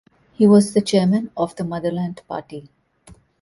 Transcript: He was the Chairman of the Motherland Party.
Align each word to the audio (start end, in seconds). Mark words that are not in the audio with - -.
He 0.33 0.47
was 0.47 0.73
the 0.73 0.81
Chairman 0.81 1.29
of 1.37 1.55
the 1.57 1.63
Motherland 1.63 2.23
Party. 2.27 2.71